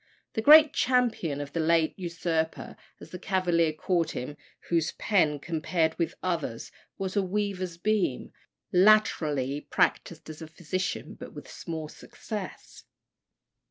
The 0.33 0.41
great 0.41 0.73
champion 0.73 1.39
of 1.41 1.53
the 1.53 1.59
late 1.59 1.93
usurper, 1.95 2.75
as 2.99 3.11
the 3.11 3.19
Cavaliers 3.19 3.75
called 3.77 4.09
him, 4.09 4.35
"whose 4.69 4.93
pen, 4.93 5.37
compared 5.37 5.93
with 5.99 6.15
others', 6.23 6.71
was 6.97 7.11
as 7.11 7.17
a 7.17 7.21
weaver's 7.21 7.77
beam," 7.77 8.31
latterly 8.73 9.61
practised 9.69 10.27
as 10.27 10.41
a 10.41 10.47
physician, 10.47 11.13
but 11.13 11.33
with 11.33 11.47
small 11.47 11.87
success. 11.87 12.85